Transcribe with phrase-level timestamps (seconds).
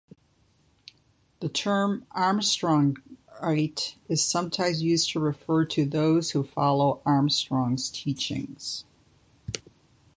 [1.41, 8.83] The term "Armstrongite" is sometimes used to refer to those that follow Armstrong's teachings.